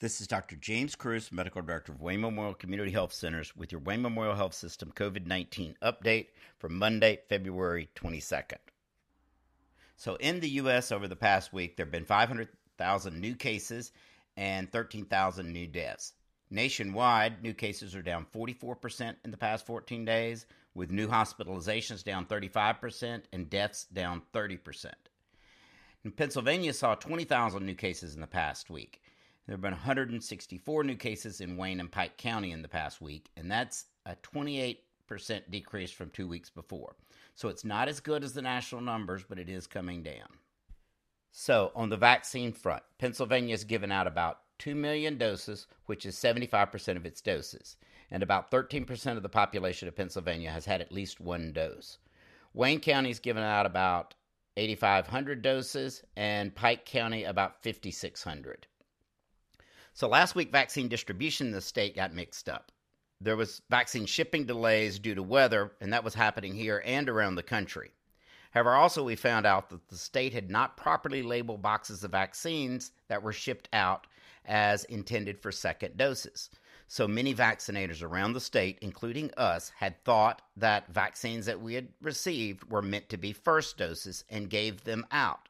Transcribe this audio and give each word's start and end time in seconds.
This 0.00 0.20
is 0.20 0.28
Dr. 0.28 0.54
James 0.54 0.94
Cruz, 0.94 1.32
Medical 1.32 1.60
Director 1.60 1.90
of 1.90 2.00
Wayne 2.00 2.20
Memorial 2.20 2.54
Community 2.54 2.92
Health 2.92 3.12
Centers, 3.12 3.56
with 3.56 3.72
your 3.72 3.80
Wayne 3.80 4.00
Memorial 4.00 4.36
Health 4.36 4.54
System 4.54 4.92
COVID 4.94 5.26
19 5.26 5.74
update 5.82 6.28
for 6.56 6.68
Monday, 6.68 7.18
February 7.28 7.88
22nd. 7.96 8.58
So, 9.96 10.14
in 10.20 10.38
the 10.38 10.50
U.S., 10.50 10.92
over 10.92 11.08
the 11.08 11.16
past 11.16 11.52
week, 11.52 11.76
there 11.76 11.84
have 11.84 11.90
been 11.90 12.04
500,000 12.04 13.20
new 13.20 13.34
cases 13.34 13.90
and 14.36 14.70
13,000 14.70 15.52
new 15.52 15.66
deaths. 15.66 16.12
Nationwide, 16.48 17.42
new 17.42 17.52
cases 17.52 17.96
are 17.96 18.02
down 18.02 18.24
44% 18.32 19.16
in 19.24 19.32
the 19.32 19.36
past 19.36 19.66
14 19.66 20.04
days, 20.04 20.46
with 20.76 20.92
new 20.92 21.08
hospitalizations 21.08 22.04
down 22.04 22.24
35% 22.24 23.22
and 23.32 23.50
deaths 23.50 23.86
down 23.92 24.22
30%. 24.32 24.92
And 26.04 26.16
Pennsylvania 26.16 26.72
saw 26.72 26.94
20,000 26.94 27.66
new 27.66 27.74
cases 27.74 28.14
in 28.14 28.20
the 28.20 28.28
past 28.28 28.70
week. 28.70 29.02
There 29.48 29.54
have 29.54 29.62
been 29.62 29.72
164 29.72 30.84
new 30.84 30.94
cases 30.94 31.40
in 31.40 31.56
Wayne 31.56 31.80
and 31.80 31.90
Pike 31.90 32.18
County 32.18 32.52
in 32.52 32.60
the 32.60 32.68
past 32.68 33.00
week, 33.00 33.30
and 33.34 33.50
that's 33.50 33.86
a 34.04 34.14
28% 34.16 34.76
decrease 35.48 35.90
from 35.90 36.10
two 36.10 36.28
weeks 36.28 36.50
before. 36.50 36.96
So 37.34 37.48
it's 37.48 37.64
not 37.64 37.88
as 37.88 37.98
good 37.98 38.22
as 38.22 38.34
the 38.34 38.42
national 38.42 38.82
numbers, 38.82 39.24
but 39.26 39.38
it 39.38 39.48
is 39.48 39.66
coming 39.66 40.02
down. 40.02 40.28
So, 41.32 41.72
on 41.74 41.88
the 41.88 41.96
vaccine 41.96 42.52
front, 42.52 42.82
Pennsylvania 42.98 43.54
has 43.54 43.64
given 43.64 43.90
out 43.90 44.06
about 44.06 44.40
2 44.58 44.74
million 44.74 45.16
doses, 45.16 45.66
which 45.86 46.04
is 46.04 46.14
75% 46.14 46.98
of 46.98 47.06
its 47.06 47.22
doses, 47.22 47.78
and 48.10 48.22
about 48.22 48.50
13% 48.50 49.16
of 49.16 49.22
the 49.22 49.30
population 49.30 49.88
of 49.88 49.96
Pennsylvania 49.96 50.50
has 50.50 50.66
had 50.66 50.82
at 50.82 50.92
least 50.92 51.20
one 51.20 51.54
dose. 51.54 51.96
Wayne 52.52 52.80
County 52.80 53.08
has 53.08 53.18
given 53.18 53.42
out 53.42 53.64
about 53.64 54.14
8,500 54.58 55.40
doses, 55.40 56.02
and 56.16 56.54
Pike 56.54 56.84
County 56.84 57.24
about 57.24 57.62
5,600. 57.64 58.66
So 59.98 60.06
last 60.06 60.36
week, 60.36 60.52
vaccine 60.52 60.86
distribution 60.86 61.48
in 61.48 61.52
the 61.52 61.60
state 61.60 61.96
got 61.96 62.14
mixed 62.14 62.48
up. 62.48 62.70
There 63.20 63.34
was 63.34 63.62
vaccine 63.68 64.06
shipping 64.06 64.44
delays 64.44 65.00
due 65.00 65.16
to 65.16 65.24
weather, 65.24 65.72
and 65.80 65.92
that 65.92 66.04
was 66.04 66.14
happening 66.14 66.54
here 66.54 66.80
and 66.84 67.08
around 67.08 67.34
the 67.34 67.42
country. 67.42 67.90
However, 68.52 68.74
also 68.74 69.02
we 69.02 69.16
found 69.16 69.44
out 69.44 69.70
that 69.70 69.88
the 69.88 69.96
state 69.96 70.32
had 70.32 70.52
not 70.52 70.76
properly 70.76 71.24
labeled 71.24 71.62
boxes 71.62 72.04
of 72.04 72.12
vaccines 72.12 72.92
that 73.08 73.24
were 73.24 73.32
shipped 73.32 73.68
out 73.72 74.06
as 74.44 74.84
intended 74.84 75.36
for 75.40 75.50
second 75.50 75.96
doses. 75.96 76.48
So 76.86 77.08
many 77.08 77.34
vaccinators 77.34 78.00
around 78.00 78.34
the 78.34 78.40
state, 78.40 78.78
including 78.80 79.32
us, 79.36 79.72
had 79.78 80.04
thought 80.04 80.42
that 80.56 80.94
vaccines 80.94 81.44
that 81.46 81.60
we 81.60 81.74
had 81.74 81.88
received 82.00 82.70
were 82.70 82.82
meant 82.82 83.08
to 83.08 83.16
be 83.16 83.32
first 83.32 83.76
doses 83.78 84.22
and 84.30 84.48
gave 84.48 84.84
them 84.84 85.08
out. 85.10 85.48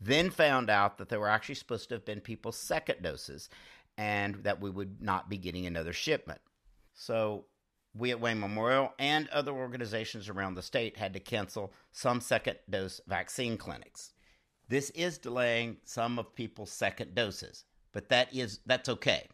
Then 0.00 0.30
found 0.30 0.70
out 0.70 0.98
that 0.98 1.08
they 1.08 1.16
were 1.16 1.28
actually 1.28 1.56
supposed 1.56 1.88
to 1.88 1.96
have 1.96 2.04
been 2.04 2.20
people's 2.20 2.56
second 2.56 3.02
doses 3.02 3.50
and 3.98 4.36
that 4.44 4.60
we 4.60 4.70
would 4.70 5.02
not 5.02 5.28
be 5.28 5.36
getting 5.36 5.66
another 5.66 5.92
shipment. 5.92 6.40
So 6.94 7.44
we 7.94 8.12
at 8.12 8.20
Wayne 8.20 8.40
Memorial 8.40 8.94
and 8.98 9.28
other 9.28 9.52
organizations 9.52 10.28
around 10.28 10.54
the 10.54 10.62
state 10.62 10.96
had 10.96 11.12
to 11.14 11.20
cancel 11.20 11.72
some 11.90 12.20
second 12.20 12.58
dose 12.70 13.00
vaccine 13.06 13.58
clinics. 13.58 14.12
This 14.68 14.90
is 14.90 15.18
delaying 15.18 15.78
some 15.84 16.18
of 16.18 16.34
people's 16.34 16.70
second 16.70 17.14
doses, 17.14 17.64
but 17.92 18.08
that 18.10 18.32
is 18.34 18.60
that's 18.64 18.88
okay. 18.88 19.26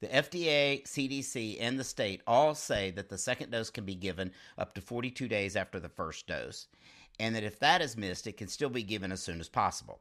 The 0.00 0.08
FDA, 0.08 0.82
CDC, 0.82 1.58
and 1.60 1.78
the 1.78 1.84
state 1.84 2.22
all 2.26 2.56
say 2.56 2.90
that 2.90 3.08
the 3.08 3.16
second 3.16 3.52
dose 3.52 3.70
can 3.70 3.84
be 3.84 3.94
given 3.94 4.32
up 4.58 4.74
to 4.74 4.80
42 4.80 5.28
days 5.28 5.54
after 5.54 5.78
the 5.78 5.88
first 5.88 6.26
dose, 6.26 6.66
and 7.20 7.36
that 7.36 7.44
if 7.44 7.60
that 7.60 7.80
is 7.80 7.96
missed, 7.96 8.26
it 8.26 8.36
can 8.36 8.48
still 8.48 8.68
be 8.68 8.82
given 8.82 9.12
as 9.12 9.22
soon 9.22 9.38
as 9.38 9.48
possible. 9.48 10.00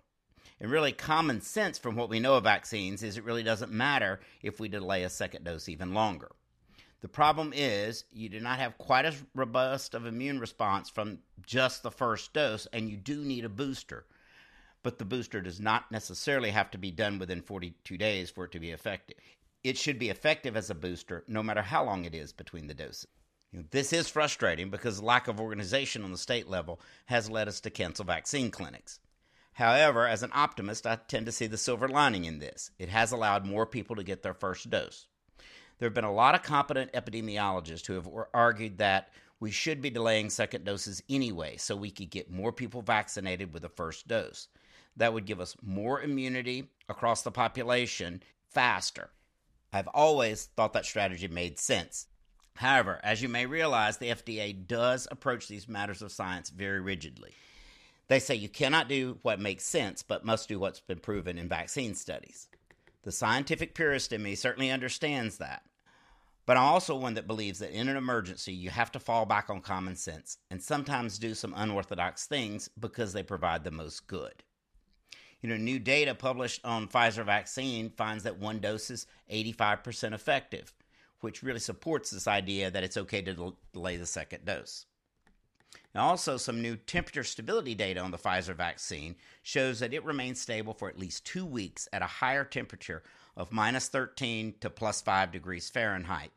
And 0.61 0.69
really, 0.69 0.91
common 0.91 1.41
sense 1.41 1.79
from 1.79 1.95
what 1.95 2.07
we 2.07 2.19
know 2.19 2.35
of 2.35 2.43
vaccines 2.43 3.01
is 3.01 3.17
it 3.17 3.23
really 3.23 3.41
doesn't 3.41 3.71
matter 3.71 4.19
if 4.43 4.59
we 4.59 4.69
delay 4.69 5.01
a 5.01 5.09
second 5.09 5.43
dose 5.43 5.67
even 5.67 5.95
longer. 5.95 6.29
The 7.01 7.07
problem 7.07 7.51
is 7.55 8.03
you 8.11 8.29
do 8.29 8.39
not 8.39 8.59
have 8.59 8.77
quite 8.77 9.05
as 9.05 9.23
robust 9.33 9.95
of 9.95 10.05
immune 10.05 10.39
response 10.39 10.87
from 10.87 11.17
just 11.43 11.81
the 11.81 11.89
first 11.89 12.31
dose, 12.33 12.67
and 12.71 12.91
you 12.91 12.95
do 12.95 13.25
need 13.25 13.43
a 13.43 13.49
booster. 13.49 14.05
But 14.83 14.99
the 14.99 15.05
booster 15.05 15.41
does 15.41 15.59
not 15.59 15.91
necessarily 15.91 16.51
have 16.51 16.69
to 16.71 16.77
be 16.77 16.91
done 16.91 17.17
within 17.17 17.41
42 17.41 17.97
days 17.97 18.29
for 18.29 18.45
it 18.45 18.51
to 18.51 18.59
be 18.59 18.69
effective. 18.69 19.17
It 19.63 19.79
should 19.79 19.97
be 19.97 20.09
effective 20.09 20.55
as 20.55 20.69
a 20.69 20.75
booster 20.75 21.23
no 21.27 21.41
matter 21.41 21.63
how 21.63 21.83
long 21.83 22.05
it 22.05 22.13
is 22.13 22.33
between 22.33 22.67
the 22.67 22.75
doses. 22.75 23.07
You 23.51 23.59
know, 23.59 23.65
this 23.71 23.91
is 23.93 24.09
frustrating 24.09 24.69
because 24.69 25.01
lack 25.01 25.27
of 25.27 25.41
organization 25.41 26.03
on 26.03 26.11
the 26.11 26.19
state 26.19 26.47
level 26.47 26.79
has 27.07 27.31
led 27.31 27.47
us 27.47 27.61
to 27.61 27.71
cancel 27.71 28.05
vaccine 28.05 28.51
clinics. 28.51 28.99
However, 29.53 30.07
as 30.07 30.23
an 30.23 30.31
optimist, 30.33 30.87
I 30.87 30.95
tend 30.95 31.25
to 31.25 31.31
see 31.31 31.47
the 31.47 31.57
silver 31.57 31.87
lining 31.87 32.25
in 32.25 32.39
this. 32.39 32.71
It 32.79 32.89
has 32.89 33.11
allowed 33.11 33.45
more 33.45 33.65
people 33.65 33.95
to 33.97 34.03
get 34.03 34.23
their 34.23 34.33
first 34.33 34.69
dose. 34.69 35.07
There 35.77 35.87
have 35.87 35.93
been 35.93 36.03
a 36.03 36.13
lot 36.13 36.35
of 36.35 36.43
competent 36.43 36.93
epidemiologists 36.93 37.87
who 37.87 37.93
have 37.93 38.07
argued 38.33 38.77
that 38.77 39.11
we 39.39 39.51
should 39.51 39.81
be 39.81 39.89
delaying 39.89 40.29
second 40.29 40.63
doses 40.63 41.01
anyway 41.09 41.57
so 41.57 41.75
we 41.75 41.89
could 41.89 42.11
get 42.11 42.31
more 42.31 42.51
people 42.53 42.81
vaccinated 42.81 43.51
with 43.51 43.63
the 43.63 43.69
first 43.69 44.07
dose. 44.07 44.47
That 44.97 45.13
would 45.13 45.25
give 45.25 45.41
us 45.41 45.57
more 45.61 46.01
immunity 46.01 46.69
across 46.87 47.23
the 47.23 47.31
population 47.31 48.21
faster. 48.49 49.09
I've 49.73 49.87
always 49.87 50.45
thought 50.55 50.73
that 50.73 50.85
strategy 50.85 51.27
made 51.27 51.57
sense. 51.57 52.07
However, 52.55 52.99
as 53.03 53.21
you 53.21 53.29
may 53.29 53.45
realize, 53.45 53.97
the 53.97 54.11
FDA 54.11 54.67
does 54.67 55.07
approach 55.09 55.47
these 55.47 55.67
matters 55.67 56.01
of 56.01 56.11
science 56.11 56.49
very 56.49 56.81
rigidly. 56.81 57.31
They 58.11 58.19
say 58.19 58.35
you 58.35 58.49
cannot 58.49 58.89
do 58.89 59.19
what 59.21 59.39
makes 59.39 59.63
sense, 59.63 60.03
but 60.03 60.25
must 60.25 60.49
do 60.49 60.59
what's 60.59 60.81
been 60.81 60.99
proven 60.99 61.37
in 61.37 61.47
vaccine 61.47 61.95
studies. 61.95 62.49
The 63.03 63.11
scientific 63.13 63.73
purist 63.73 64.11
in 64.11 64.21
me 64.21 64.35
certainly 64.35 64.69
understands 64.69 65.37
that. 65.37 65.63
But 66.45 66.57
I'm 66.57 66.63
also 66.63 66.93
one 66.93 67.13
that 67.13 67.25
believes 67.25 67.59
that 67.59 67.71
in 67.71 67.87
an 67.87 67.95
emergency, 67.95 68.51
you 68.51 68.69
have 68.69 68.91
to 68.91 68.99
fall 68.99 69.25
back 69.25 69.49
on 69.49 69.61
common 69.61 69.95
sense 69.95 70.39
and 70.49 70.61
sometimes 70.61 71.19
do 71.19 71.33
some 71.33 71.53
unorthodox 71.55 72.25
things 72.25 72.69
because 72.77 73.13
they 73.13 73.23
provide 73.23 73.63
the 73.63 73.71
most 73.71 74.07
good. 74.07 74.43
You 75.39 75.47
know, 75.47 75.55
new 75.55 75.79
data 75.79 76.13
published 76.13 76.65
on 76.65 76.89
Pfizer 76.89 77.25
vaccine 77.25 77.91
finds 77.91 78.25
that 78.25 78.39
one 78.39 78.59
dose 78.59 78.91
is 78.91 79.07
85% 79.31 80.11
effective, 80.11 80.73
which 81.21 81.43
really 81.43 81.61
supports 81.61 82.11
this 82.11 82.27
idea 82.27 82.71
that 82.71 82.83
it's 82.83 82.97
okay 82.97 83.21
to 83.21 83.55
delay 83.71 83.95
the 83.95 84.05
second 84.05 84.43
dose. 84.43 84.85
Now, 85.93 86.05
also, 86.05 86.37
some 86.37 86.61
new 86.61 86.77
temperature 86.77 87.23
stability 87.23 87.75
data 87.75 87.99
on 87.99 88.11
the 88.11 88.17
Pfizer 88.17 88.55
vaccine 88.55 89.15
shows 89.43 89.79
that 89.79 89.93
it 89.93 90.05
remains 90.05 90.39
stable 90.39 90.73
for 90.73 90.87
at 90.87 90.97
least 90.97 91.25
two 91.25 91.45
weeks 91.45 91.89
at 91.91 92.01
a 92.01 92.07
higher 92.07 92.45
temperature 92.45 93.03
of 93.35 93.51
minus 93.51 93.89
13 93.89 94.55
to 94.61 94.69
plus 94.69 95.01
5 95.01 95.31
degrees 95.31 95.69
Fahrenheit, 95.69 96.31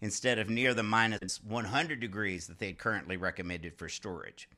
instead 0.00 0.38
of 0.38 0.50
near 0.50 0.74
the 0.74 0.82
minus 0.82 1.42
100 1.42 2.00
degrees 2.00 2.46
that 2.46 2.58
they 2.58 2.66
had 2.66 2.78
currently 2.78 3.16
recommended 3.16 3.78
for 3.78 3.88
storage. 3.88 4.48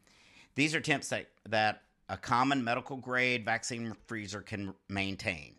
These 0.57 0.75
are 0.75 0.81
temps 0.81 1.09
that, 1.11 1.29
that 1.49 1.83
a 2.09 2.17
common 2.17 2.65
medical 2.65 2.97
grade 2.97 3.45
vaccine 3.45 3.95
freezer 4.07 4.41
can 4.41 4.75
maintain. 4.89 5.55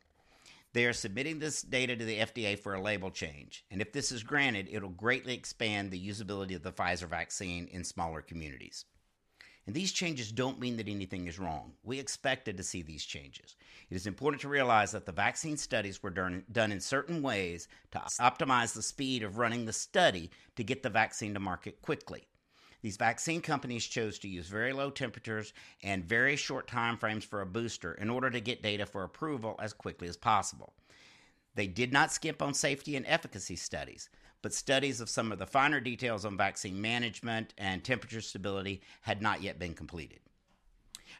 They 0.75 0.85
are 0.87 0.93
submitting 0.93 1.39
this 1.39 1.61
data 1.61 1.95
to 1.95 2.03
the 2.03 2.19
FDA 2.19 2.59
for 2.59 2.73
a 2.73 2.81
label 2.81 3.09
change, 3.09 3.63
and 3.71 3.79
if 3.79 3.93
this 3.93 4.11
is 4.11 4.23
granted, 4.23 4.67
it'll 4.69 4.89
greatly 4.89 5.33
expand 5.33 5.89
the 5.89 6.09
usability 6.09 6.53
of 6.53 6.63
the 6.63 6.73
Pfizer 6.73 7.07
vaccine 7.07 7.69
in 7.71 7.85
smaller 7.85 8.21
communities. 8.21 8.83
And 9.65 9.73
these 9.73 9.93
changes 9.93 10.33
don't 10.33 10.59
mean 10.59 10.75
that 10.75 10.89
anything 10.89 11.27
is 11.27 11.39
wrong. 11.39 11.71
We 11.83 11.97
expected 11.97 12.57
to 12.57 12.63
see 12.63 12.81
these 12.81 13.05
changes. 13.05 13.55
It 13.89 13.95
is 13.95 14.05
important 14.05 14.41
to 14.41 14.49
realize 14.49 14.91
that 14.91 15.05
the 15.05 15.13
vaccine 15.13 15.55
studies 15.55 16.03
were 16.03 16.09
done, 16.09 16.43
in 16.53 16.81
certain 16.81 17.21
ways 17.21 17.69
to 17.91 17.99
optimize 17.99 18.73
the 18.73 18.83
speed 18.83 19.23
of 19.23 19.37
running 19.37 19.63
the 19.63 19.71
study 19.71 20.29
to 20.57 20.63
get 20.65 20.83
the 20.83 20.89
vaccine 20.89 21.33
to 21.35 21.39
market 21.39 21.81
quickly. 21.81 22.27
These 22.85 22.97
vaccine 22.97 23.41
companies 23.41 23.83
chose 23.83 24.19
to 24.19 24.27
use 24.27 24.47
very 24.47 24.71
low 24.71 24.91
temperatures 24.91 25.53
and 25.81 26.05
very 26.05 26.35
short 26.35 26.67
time 26.67 26.97
frames 26.97 27.25
for 27.25 27.41
a 27.41 27.45
booster 27.47 27.95
in 27.95 28.11
order 28.11 28.29
to 28.29 28.39
get 28.39 28.61
data 28.61 28.85
for 28.85 29.03
approval 29.03 29.55
as 29.59 29.73
quickly 29.73 30.07
as 30.07 30.17
possible. 30.17 30.75
They 31.55 31.65
did 31.65 31.91
not 31.91 32.11
skimp 32.11 32.43
on 32.43 32.53
safety 32.53 32.95
and 32.95 33.03
efficacy 33.07 33.55
studies, 33.55 34.11
but 34.43 34.53
studies 34.53 35.01
of 35.01 35.09
some 35.09 35.31
of 35.31 35.39
the 35.39 35.47
finer 35.47 35.79
details 35.79 36.25
on 36.25 36.37
vaccine 36.37 36.79
management 36.79 37.55
and 37.57 37.83
temperature 37.83 38.21
stability 38.21 38.83
had 39.01 39.19
not 39.19 39.41
yet 39.41 39.57
been 39.57 39.73
completed. 39.73 40.19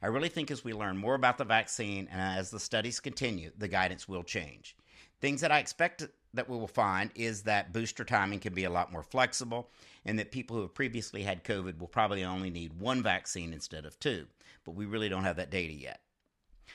I 0.04 0.06
really 0.06 0.30
think 0.30 0.52
as 0.52 0.64
we 0.64 0.72
learn 0.72 0.98
more 0.98 1.16
about 1.16 1.40
the 1.40 1.46
vaccine 1.46 2.08
and 2.12 2.22
as 2.22 2.52
the 2.52 2.60
studies 2.60 3.00
continue, 3.00 3.50
the 3.58 3.68
guidance 3.68 4.08
will 4.08 4.22
change. 4.22 4.78
Things 5.20 5.42
that 5.42 5.52
I 5.52 5.58
expect 5.58 6.08
that 6.36 6.50
we 6.50 6.58
will 6.58 6.68
find 6.68 7.12
is 7.16 7.44
that 7.44 7.74
booster 7.74 8.04
timing 8.04 8.40
can 8.40 8.54
be 8.54 8.64
a 8.64 8.70
lot 8.70 8.92
more 8.92 9.04
flexible 9.04 9.70
and 10.06 10.20
that 10.20 10.32
people 10.32 10.56
who 10.56 10.62
have 10.62 10.74
previously 10.74 11.24
had 11.24 11.44
COVID 11.44 11.80
will 11.80 11.88
probably 11.88 12.24
only 12.24 12.50
need 12.50 12.80
one 12.80 13.02
vaccine 13.02 13.54
instead 13.54 13.86
of 13.86 14.00
two. 14.00 14.28
But 14.64 14.76
we 14.76 14.86
really 14.86 15.10
don't 15.10 15.24
have 15.24 15.38
that 15.38 15.52
data 15.52 15.74
yet. 15.74 16.02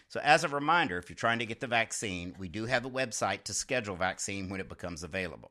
So, 0.08 0.20
as 0.20 0.44
a 0.44 0.48
reminder, 0.48 0.98
if 0.98 1.08
you're 1.08 1.16
trying 1.16 1.38
to 1.38 1.46
get 1.46 1.60
the 1.60 1.66
vaccine, 1.66 2.34
we 2.38 2.48
do 2.48 2.66
have 2.66 2.84
a 2.84 2.90
website 2.90 3.44
to 3.44 3.54
schedule 3.54 3.96
vaccine 3.96 4.48
when 4.48 4.60
it 4.60 4.68
becomes 4.68 5.02
available. 5.02 5.50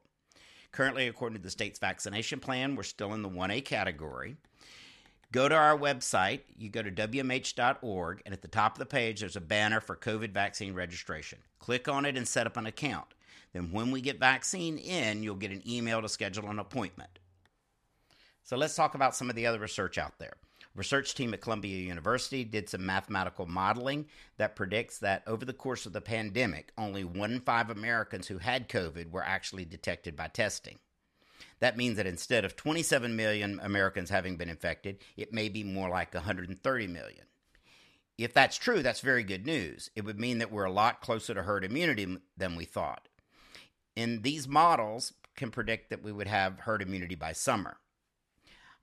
Currently, 0.72 1.08
according 1.08 1.38
to 1.38 1.44
the 1.44 1.50
state's 1.50 1.80
vaccination 1.80 2.40
plan, 2.40 2.76
we're 2.76 2.84
still 2.84 3.14
in 3.14 3.22
the 3.22 3.30
1A 3.30 3.66
category. 3.66 4.38
Go 5.32 5.48
to 5.48 5.56
our 5.56 5.78
website. 5.78 6.42
You 6.58 6.70
go 6.70 6.82
to 6.82 6.92
WMH.org, 6.92 8.22
and 8.26 8.34
at 8.34 8.42
the 8.42 8.48
top 8.48 8.74
of 8.74 8.80
the 8.80 8.86
page, 8.86 9.20
there's 9.20 9.36
a 9.36 9.42
banner 9.42 9.80
for 9.80 9.96
COVID 9.96 10.32
vaccine 10.32 10.74
registration. 10.74 11.40
Click 11.60 11.88
on 11.88 12.06
it 12.06 12.18
and 12.18 12.28
set 12.28 12.48
up 12.48 12.58
an 12.58 12.66
account. 12.66 13.14
Then, 13.54 13.72
when 13.72 13.92
we 13.92 14.02
get 14.02 14.20
vaccine 14.20 14.78
in, 14.78 15.24
you'll 15.24 15.36
get 15.36 15.52
an 15.52 15.68
email 15.68 16.02
to 16.02 16.10
schedule 16.10 16.50
an 16.50 16.60
appointment. 16.60 17.20
So, 18.44 18.58
let's 18.58 18.76
talk 18.76 18.96
about 18.96 19.16
some 19.16 19.30
of 19.30 19.36
the 19.36 19.46
other 19.46 19.60
research 19.60 19.98
out 19.98 20.20
there. 20.20 20.34
Research 20.76 21.14
team 21.14 21.34
at 21.34 21.42
Columbia 21.42 21.78
University 21.78 22.44
did 22.44 22.70
some 22.70 22.86
mathematical 22.86 23.46
modeling 23.46 24.06
that 24.38 24.56
predicts 24.56 25.00
that 25.00 25.24
over 25.28 25.44
the 25.44 25.52
course 25.52 25.86
of 25.86 25.92
the 25.94 26.00
pandemic, 26.00 26.72
only 26.78 27.04
one 27.04 27.34
in 27.34 27.42
five 27.42 27.70
Americans 27.70 28.28
who 28.28 28.38
had 28.38 28.70
COVID 28.70 29.12
were 29.12 29.24
actually 29.24 29.66
detected 29.66 30.16
by 30.16 30.28
testing. 30.28 30.80
That 31.60 31.76
means 31.76 31.98
that 31.98 32.08
instead 32.08 32.46
of 32.46 32.56
27 32.56 33.14
million 33.16 33.60
Americans 33.62 34.10
having 34.10 34.38
been 34.38 34.48
infected, 34.48 35.00
it 35.18 35.34
may 35.34 35.50
be 35.50 35.66
more 35.66 35.90
like 35.90 36.14
130 36.14 36.88
million. 36.88 37.26
If 38.18 38.34
that's 38.34 38.58
true, 38.58 38.82
that's 38.82 39.02
very 39.02 39.24
good 39.24 39.46
news. 39.46 39.90
It 39.98 40.06
would 40.06 40.20
mean 40.20 40.38
that 40.38 40.52
we're 40.52 40.64
a 40.64 40.72
lot 40.72 41.02
closer 41.02 41.34
to 41.34 41.44
herd 41.44 41.66
immunity 41.66 42.18
than 42.38 42.56
we 42.56 42.64
thought. 42.64 43.09
And 44.00 44.24
these 44.24 44.48
models 44.48 45.14
can 45.36 45.52
predict 45.52 45.90
that 45.90 46.04
we 46.04 46.12
would 46.12 46.28
have 46.28 46.60
herd 46.60 46.82
immunity 46.82 47.16
by 47.16 47.34
summer. 47.34 47.78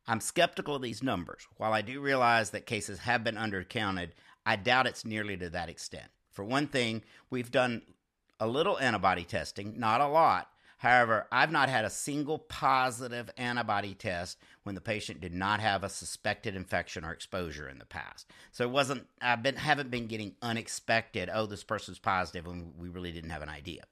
I'm 0.07 0.21
skeptical 0.21 0.77
of 0.77 0.83
these 0.83 1.03
numbers. 1.03 1.47
While 1.57 1.73
I 1.73 1.83
do 1.83 2.01
realize 2.01 2.51
that 2.51 2.67
cases 2.67 3.01
have 3.01 3.25
been 3.25 3.37
undercounted, 3.37 4.11
I 4.45 4.57
doubt 4.57 4.87
it's 4.87 5.05
nearly 5.05 5.37
to 5.39 5.51
that 5.51 5.69
extent. 5.69 6.11
For 6.31 6.45
one 6.45 6.69
thing, 6.69 7.03
we've 7.31 7.51
done 7.51 7.83
a 8.39 8.47
little 8.47 8.79
antibody 8.79 9.25
testing, 9.25 9.79
not 9.79 10.01
a 10.01 10.07
lot, 10.07 10.49
However, 10.79 11.27
I've 11.33 11.51
not 11.51 11.69
had 11.69 11.85
a 11.85 11.91
single 11.91 12.39
positive 12.39 13.31
antibody 13.39 13.95
test 13.95 14.39
when 14.63 14.75
the 14.75 14.81
patient 14.81 15.21
did 15.21 15.33
not 15.33 15.61
have 15.61 15.83
a 15.83 15.89
suspected 15.89 16.55
infection 16.55 17.05
or 17.05 17.13
exposure 17.13 17.69
in 17.69 17.79
the 17.79 17.87
past. 17.87 18.31
So 18.53 18.65
it 18.65 18.71
wasn't 18.71 19.07
been 19.43 19.57
haven't 19.57 19.91
been 19.91 20.07
getting 20.07 20.35
unexpected, 20.43 21.31
oh 21.33 21.47
this 21.47 21.65
person's 21.65 21.99
positive 21.99 22.47
when 22.47 22.75
we 22.79 22.89
really 22.89 23.13
didn't 23.13 23.31
have 23.31 23.43
an 23.43 23.49
idea. 23.49 23.85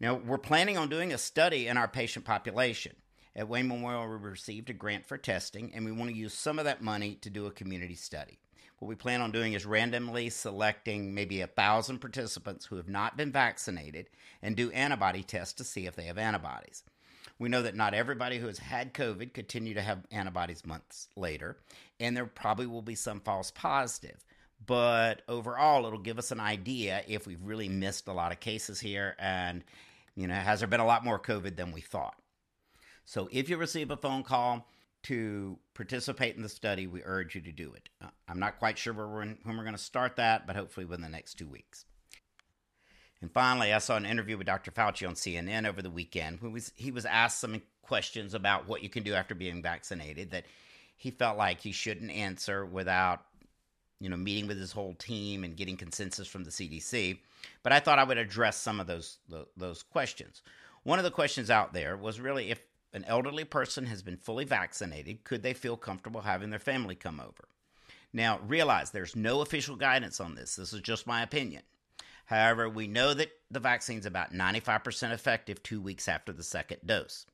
Now, 0.00 0.14
we're 0.14 0.38
planning 0.38 0.78
on 0.78 0.88
doing 0.88 1.12
a 1.12 1.18
study 1.18 1.66
in 1.66 1.76
our 1.76 1.86
patient 1.86 2.24
population. 2.24 2.92
At 3.36 3.48
Wayne 3.48 3.68
Memorial, 3.68 4.08
we 4.08 4.30
received 4.30 4.70
a 4.70 4.72
grant 4.72 5.04
for 5.04 5.18
testing, 5.18 5.72
and 5.74 5.84
we 5.84 5.92
want 5.92 6.10
to 6.10 6.16
use 6.16 6.32
some 6.32 6.58
of 6.58 6.64
that 6.64 6.80
money 6.80 7.16
to 7.16 7.28
do 7.28 7.44
a 7.44 7.50
community 7.50 7.94
study. 7.94 8.38
What 8.78 8.88
we 8.88 8.94
plan 8.94 9.20
on 9.20 9.30
doing 9.30 9.52
is 9.52 9.66
randomly 9.66 10.30
selecting 10.30 11.12
maybe 11.12 11.42
a 11.42 11.46
thousand 11.46 11.98
participants 11.98 12.64
who 12.64 12.76
have 12.76 12.88
not 12.88 13.18
been 13.18 13.30
vaccinated 13.30 14.08
and 14.40 14.56
do 14.56 14.70
antibody 14.70 15.22
tests 15.22 15.52
to 15.54 15.64
see 15.64 15.84
if 15.84 15.96
they 15.96 16.04
have 16.04 16.16
antibodies. 16.16 16.82
We 17.38 17.50
know 17.50 17.60
that 17.60 17.76
not 17.76 17.92
everybody 17.92 18.38
who 18.38 18.46
has 18.46 18.58
had 18.58 18.94
COVID 18.94 19.34
continue 19.34 19.74
to 19.74 19.82
have 19.82 20.06
antibodies 20.10 20.64
months 20.64 21.08
later, 21.14 21.58
and 22.00 22.16
there 22.16 22.24
probably 22.24 22.66
will 22.66 22.80
be 22.80 22.94
some 22.94 23.20
false 23.20 23.50
positive. 23.50 24.24
But 24.64 25.22
overall, 25.28 25.84
it'll 25.86 25.98
give 25.98 26.18
us 26.18 26.30
an 26.30 26.40
idea 26.40 27.02
if 27.06 27.26
we've 27.26 27.42
really 27.42 27.68
missed 27.68 28.08
a 28.08 28.12
lot 28.14 28.32
of 28.32 28.40
cases 28.40 28.80
here 28.80 29.14
and, 29.18 29.62
you 30.20 30.26
know, 30.26 30.34
has 30.34 30.60
there 30.60 30.68
been 30.68 30.80
a 30.80 30.86
lot 30.86 31.04
more 31.04 31.18
COVID 31.18 31.56
than 31.56 31.72
we 31.72 31.80
thought. 31.80 32.16
So 33.04 33.28
if 33.32 33.48
you 33.48 33.56
receive 33.56 33.90
a 33.90 33.96
phone 33.96 34.22
call, 34.22 34.66
to 35.04 35.58
participate 35.74 36.36
in 36.36 36.42
the 36.42 36.48
study, 36.48 36.86
we 36.86 37.02
urge 37.04 37.34
you 37.34 37.40
to 37.40 37.52
do 37.52 37.72
it. 37.72 37.88
Uh, 38.02 38.08
I'm 38.28 38.38
not 38.38 38.58
quite 38.58 38.78
sure 38.78 38.92
when, 38.92 39.38
when 39.42 39.56
we're 39.56 39.64
going 39.64 39.74
to 39.74 39.78
start 39.78 40.16
that, 40.16 40.46
but 40.46 40.56
hopefully 40.56 40.84
within 40.84 41.02
the 41.02 41.08
next 41.08 41.34
two 41.34 41.48
weeks. 41.48 41.86
And 43.22 43.32
finally, 43.32 43.72
I 43.72 43.78
saw 43.78 43.96
an 43.96 44.06
interview 44.06 44.38
with 44.38 44.46
Dr. 44.46 44.70
Fauci 44.70 45.06
on 45.06 45.14
CNN 45.14 45.68
over 45.68 45.82
the 45.82 45.90
weekend. 45.90 46.40
He 46.74 46.90
was 46.90 47.04
asked 47.04 47.40
some 47.40 47.60
questions 47.82 48.34
about 48.34 48.68
what 48.68 48.82
you 48.82 48.88
can 48.88 49.02
do 49.02 49.14
after 49.14 49.34
being 49.34 49.62
vaccinated 49.62 50.30
that 50.30 50.44
he 50.96 51.10
felt 51.10 51.36
like 51.36 51.60
he 51.60 51.72
shouldn't 51.72 52.10
answer 52.10 52.64
without, 52.64 53.24
you 54.00 54.08
know, 54.08 54.16
meeting 54.16 54.46
with 54.46 54.58
his 54.58 54.72
whole 54.72 54.94
team 54.94 55.44
and 55.44 55.56
getting 55.56 55.76
consensus 55.76 56.26
from 56.26 56.44
the 56.44 56.50
CDC. 56.50 57.18
But 57.62 57.72
I 57.72 57.80
thought 57.80 57.98
I 57.98 58.04
would 58.04 58.18
address 58.18 58.56
some 58.56 58.80
of 58.80 58.86
those 58.86 59.18
those 59.56 59.82
questions. 59.82 60.42
One 60.82 60.98
of 60.98 61.04
the 61.04 61.10
questions 61.10 61.50
out 61.50 61.72
there 61.72 61.96
was 61.96 62.20
really 62.20 62.50
if 62.50 62.60
an 62.92 63.04
elderly 63.04 63.44
person 63.44 63.86
has 63.86 64.02
been 64.02 64.16
fully 64.16 64.44
vaccinated, 64.44 65.22
could 65.24 65.42
they 65.42 65.54
feel 65.54 65.76
comfortable 65.76 66.22
having 66.22 66.50
their 66.50 66.58
family 66.58 66.94
come 66.94 67.20
over? 67.20 67.48
Now, 68.12 68.40
realize 68.40 68.90
there's 68.90 69.14
no 69.14 69.40
official 69.40 69.76
guidance 69.76 70.18
on 70.18 70.34
this. 70.34 70.56
This 70.56 70.72
is 70.72 70.80
just 70.80 71.06
my 71.06 71.22
opinion. 71.22 71.62
However, 72.24 72.68
we 72.68 72.86
know 72.86 73.14
that 73.14 73.30
the 73.50 73.60
vaccine 73.60 73.98
is 73.98 74.06
about 74.06 74.32
95% 74.32 75.12
effective 75.12 75.62
two 75.62 75.80
weeks 75.80 76.08
after 76.08 76.32
the 76.32 76.42
second 76.42 76.78
dose. 76.84 77.26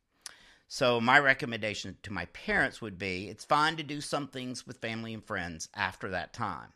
So, 0.68 1.00
my 1.00 1.18
recommendation 1.20 1.96
to 2.02 2.12
my 2.12 2.24
parents 2.26 2.82
would 2.82 2.98
be 2.98 3.28
it's 3.28 3.44
fine 3.44 3.76
to 3.76 3.84
do 3.84 4.00
some 4.00 4.26
things 4.26 4.66
with 4.66 4.78
family 4.78 5.14
and 5.14 5.24
friends 5.24 5.68
after 5.74 6.08
that 6.10 6.32
time. 6.32 6.72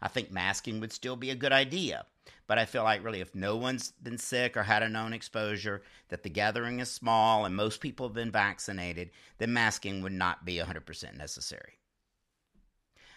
I 0.00 0.06
think 0.08 0.30
masking 0.30 0.78
would 0.80 0.92
still 0.92 1.16
be 1.16 1.30
a 1.30 1.34
good 1.34 1.52
idea, 1.52 2.06
but 2.46 2.58
I 2.58 2.66
feel 2.66 2.84
like 2.84 3.02
really, 3.02 3.20
if 3.20 3.34
no 3.34 3.56
one's 3.56 3.90
been 4.00 4.18
sick 4.18 4.56
or 4.56 4.62
had 4.62 4.84
a 4.84 4.88
known 4.88 5.12
exposure, 5.12 5.82
that 6.08 6.22
the 6.22 6.30
gathering 6.30 6.78
is 6.78 6.90
small 6.90 7.44
and 7.44 7.56
most 7.56 7.80
people 7.80 8.06
have 8.06 8.14
been 8.14 8.30
vaccinated, 8.30 9.10
then 9.38 9.52
masking 9.52 10.02
would 10.02 10.12
not 10.12 10.44
be 10.44 10.58
100% 10.58 11.16
necessary. 11.16 11.80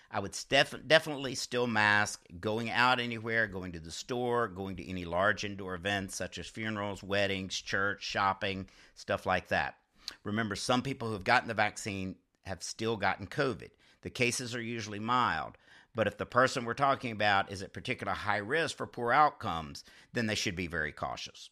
I 0.10 0.20
would 0.20 0.36
def- 0.50 0.88
definitely 0.88 1.36
still 1.36 1.68
mask 1.68 2.26
going 2.40 2.72
out 2.72 3.00
anywhere, 3.00 3.46
going 3.46 3.74
to 3.74 3.80
the 3.80 3.92
store, 3.92 4.48
going 4.48 4.76
to 4.78 4.90
any 4.90 5.06
large 5.06 5.44
indoor 5.44 5.76
events 5.76 6.16
such 6.16 6.40
as 6.40 6.48
funerals, 6.48 7.04
weddings, 7.04 7.56
church, 7.56 8.02
shopping, 8.02 8.68
stuff 8.96 9.28
like 9.28 9.50
that. 9.50 9.76
Remember, 10.24 10.56
some 10.56 10.82
people 10.82 11.08
who 11.08 11.14
have 11.14 11.24
gotten 11.24 11.48
the 11.48 11.54
vaccine 11.54 12.16
have 12.46 12.64
still 12.64 12.98
gotten 12.98 13.28
COVID. 13.28 13.70
The 14.02 14.10
cases 14.10 14.56
are 14.56 14.62
usually 14.62 15.00
mild, 15.00 15.58
but 15.94 16.08
if 16.08 16.18
the 16.18 16.26
person 16.26 16.66
we're 16.66 16.74
talking 16.74 17.12
about 17.12 17.52
is 17.52 17.62
at 17.62 17.74
particular 17.74 18.14
high 18.14 18.38
risk 18.38 18.78
for 18.78 18.88
poor 18.88 19.12
outcomes, 19.12 19.84
then 20.14 20.28
they 20.28 20.36
should 20.36 20.56
be 20.56 20.68
very 20.68 20.92
cautious. 20.92 21.50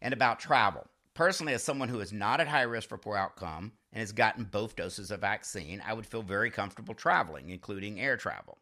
And 0.00 0.14
about 0.14 0.40
travel. 0.40 0.86
Personally, 1.14 1.54
as 1.54 1.64
someone 1.64 1.88
who 1.88 1.98
is 1.98 2.12
not 2.12 2.40
at 2.40 2.46
high 2.46 2.62
risk 2.62 2.88
for 2.88 2.96
poor 2.96 3.16
outcome 3.16 3.72
and 3.92 4.00
has 4.00 4.12
gotten 4.12 4.44
both 4.44 4.76
doses 4.76 5.10
of 5.10 5.20
vaccine, 5.20 5.82
I 5.84 5.92
would 5.92 6.06
feel 6.06 6.22
very 6.22 6.50
comfortable 6.50 6.94
traveling, 6.94 7.50
including 7.50 8.00
air 8.00 8.16
travel. 8.16 8.58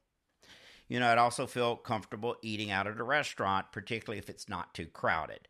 You 0.89 1.01
know, 1.01 1.09
I'd 1.09 1.19
also 1.19 1.47
feel 1.47 1.77
comfortable 1.77 2.37
eating 2.43 2.71
out 2.71 2.87
at 2.87 2.99
a 2.99 3.05
restaurant, 3.05 3.73
particularly 3.73 4.19
if 4.19 4.31
it's 4.31 4.49
not 4.49 4.73
too 4.73 4.87
crowded. 4.87 5.49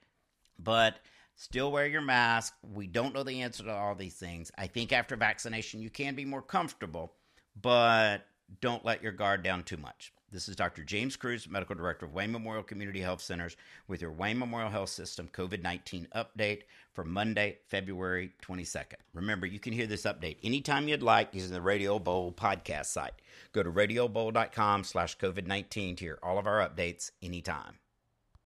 But 0.59 0.99
still 1.37 1.71
wear 1.71 1.87
your 1.87 2.01
mask. 2.01 2.55
We 2.75 2.87
don't 2.87 3.15
know 3.15 3.23
the 3.23 3.43
answer 3.43 3.63
to 3.65 3.73
all 3.73 3.95
these 3.95 4.15
things. 4.17 4.51
I 4.59 4.67
think 4.67 4.93
after 4.93 5.17
vaccination, 5.17 5.81
you 5.81 5.91
can 5.91 6.15
be 6.15 6.25
more 6.25 6.43
comfortable, 6.43 7.13
but 7.61 8.27
don't 8.61 8.85
let 8.85 9.03
your 9.03 9.13
guard 9.13 9.43
down 9.43 9.63
too 9.63 9.77
much. 9.77 10.13
This 10.33 10.49
is 10.49 10.57
Dr. 10.57 10.83
James 10.83 11.15
Cruz, 11.15 11.49
Medical 11.49 11.77
Director 11.77 12.05
of 12.05 12.13
Wayne 12.13 12.33
Memorial 12.33 12.65
Community 12.65 13.01
Health 13.01 13.21
Centers, 13.21 13.57
with 13.87 14.03
your 14.03 14.11
Wayne 14.11 14.39
Memorial 14.39 14.71
Health 14.71 14.89
System 14.89 15.29
COVID 15.33 15.63
19 15.63 16.09
update 16.17 16.63
for 16.93 17.05
Monday, 17.05 17.59
February 17.69 18.33
22nd. 18.43 18.97
Remember, 19.15 19.47
you 19.47 19.61
can 19.61 19.73
hear 19.73 19.87
this 19.87 20.03
update 20.03 20.39
anytime 20.43 20.89
you'd 20.89 21.03
like 21.03 21.33
using 21.33 21.53
the 21.53 21.61
Radio 21.61 22.01
Bowl 22.01 22.33
podcast 22.33 22.87
site. 22.87 23.15
Go 23.53 23.63
to 23.63 23.71
radiobowl.com 23.71 24.83
slash 24.83 25.17
COVID 25.17 25.47
19 25.47 25.97
to 25.97 26.05
hear 26.05 26.19
all 26.23 26.39
of 26.39 26.47
our 26.47 26.69
updates 26.69 27.13
anytime. 27.23 27.79